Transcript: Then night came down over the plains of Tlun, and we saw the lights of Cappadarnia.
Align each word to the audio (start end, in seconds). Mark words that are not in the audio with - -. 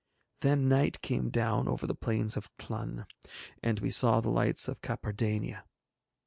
Then 0.39 0.67
night 0.67 1.01
came 1.03 1.29
down 1.29 1.67
over 1.67 1.85
the 1.85 1.93
plains 1.93 2.35
of 2.35 2.49
Tlun, 2.57 3.05
and 3.61 3.79
we 3.81 3.91
saw 3.91 4.19
the 4.19 4.31
lights 4.31 4.67
of 4.67 4.81
Cappadarnia. 4.81 5.63